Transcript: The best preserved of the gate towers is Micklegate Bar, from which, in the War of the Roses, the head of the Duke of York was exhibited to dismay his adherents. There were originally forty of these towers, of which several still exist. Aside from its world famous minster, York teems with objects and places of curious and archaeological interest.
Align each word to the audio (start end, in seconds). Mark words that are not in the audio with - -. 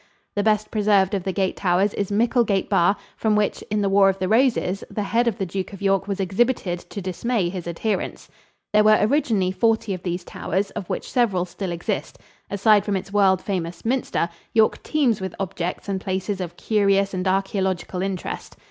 The 0.33 0.41
best 0.41 0.71
preserved 0.71 1.13
of 1.13 1.25
the 1.25 1.31
gate 1.31 1.55
towers 1.55 1.93
is 1.93 2.09
Micklegate 2.09 2.69
Bar, 2.69 2.95
from 3.15 3.35
which, 3.35 3.61
in 3.69 3.81
the 3.81 3.87
War 3.87 4.09
of 4.09 4.17
the 4.17 4.27
Roses, 4.27 4.83
the 4.89 5.03
head 5.03 5.27
of 5.27 5.37
the 5.37 5.45
Duke 5.45 5.73
of 5.73 5.81
York 5.83 6.07
was 6.07 6.19
exhibited 6.19 6.79
to 6.89 7.03
dismay 7.03 7.49
his 7.49 7.67
adherents. 7.67 8.27
There 8.73 8.83
were 8.83 8.97
originally 8.99 9.51
forty 9.51 9.93
of 9.93 10.01
these 10.01 10.23
towers, 10.23 10.71
of 10.71 10.89
which 10.89 11.11
several 11.11 11.45
still 11.45 11.71
exist. 11.71 12.17
Aside 12.49 12.83
from 12.83 12.97
its 12.97 13.13
world 13.13 13.43
famous 13.43 13.85
minster, 13.85 14.27
York 14.55 14.81
teems 14.81 15.21
with 15.21 15.35
objects 15.39 15.87
and 15.87 16.01
places 16.01 16.41
of 16.41 16.57
curious 16.57 17.13
and 17.13 17.27
archaeological 17.27 18.01
interest. 18.01 18.57